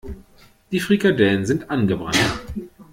[0.71, 2.17] Die Frikadellen sind angebrannt.